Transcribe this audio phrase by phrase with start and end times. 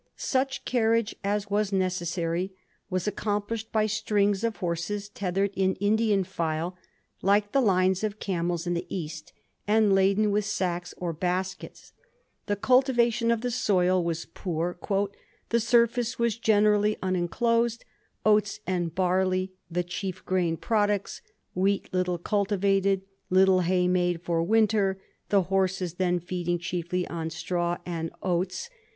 [0.15, 2.51] Such carriage as was necessary
[2.89, 6.75] was accomplished by strings of horses tethered in Indian file,
[7.21, 9.31] like the lines of camels in the East,
[9.67, 11.93] and laden with sacks or baskets.
[12.47, 14.79] The cultivation of the soil was poor;
[15.29, 17.85] * the surface was generally imenclosed;
[18.25, 21.21] oats and barley the chief grain products;
[21.53, 24.99] wheat little cultivated; little hay made for winter;
[25.29, 28.67] the horses then feeding chiefly on straw and oats.'